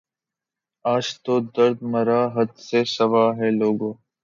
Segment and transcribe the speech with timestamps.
[0.85, 3.91] آج تو درد مرا حد سے سوا ہے لوگو